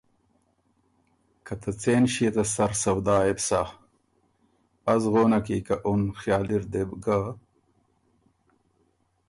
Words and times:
که 1.45 1.53
ته 1.61 1.71
څېن 1.81 2.03
ݭيې 2.13 2.29
ته 2.35 2.43
سر 2.53 2.71
سودا 2.83 3.17
يې 3.25 3.33
بو 3.37 3.43
سَۀ؟ 3.47 3.61
از 4.93 5.03
غونه 5.11 5.39
کی 5.45 5.57
که 5.67 5.75
اُن 5.87 6.01
خیال 6.19 6.47
اِر 6.55 6.63
دې 6.71 6.83
بو 6.89 6.95
ګۀ 7.03 7.19